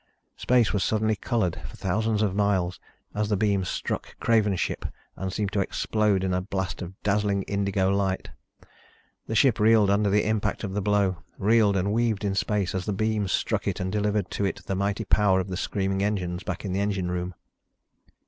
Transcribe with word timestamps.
Space 0.35 0.73
was 0.73 0.83
suddenly 0.83 1.15
colored, 1.15 1.61
for 1.69 1.75
thousands 1.75 2.23
of 2.23 2.33
miles, 2.33 2.79
as 3.13 3.29
the 3.29 3.37
beam 3.37 3.63
struck 3.63 4.17
Craven's 4.19 4.59
ship 4.59 4.83
and 5.15 5.31
seemed 5.31 5.51
to 5.51 5.59
explode 5.59 6.23
in 6.23 6.33
a 6.33 6.41
blast 6.41 6.81
of 6.81 6.99
dazzling 7.03 7.43
indigo 7.43 7.91
light. 7.91 8.31
The 9.27 9.35
ship 9.35 9.59
reeled 9.59 9.91
under 9.91 10.09
the 10.09 10.25
impact 10.27 10.63
of 10.63 10.73
the 10.73 10.81
blow, 10.81 11.17
reeled 11.37 11.77
and 11.77 11.93
weaved 11.93 12.23
in 12.25 12.33
space 12.33 12.73
as 12.73 12.87
the 12.87 12.93
beam 12.93 13.27
struck 13.27 13.67
it 13.67 13.79
and 13.79 13.91
delivered 13.91 14.31
to 14.31 14.43
it 14.45 14.65
the 14.65 14.73
mighty 14.73 15.05
power 15.05 15.39
of 15.39 15.49
the 15.49 15.55
screaming 15.55 16.01
engines 16.01 16.41
back 16.41 16.65
in 16.65 16.73
the 16.73 16.79
engine 16.79 17.11
room. 17.11 17.35